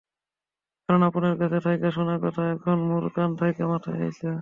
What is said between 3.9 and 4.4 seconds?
আইছে।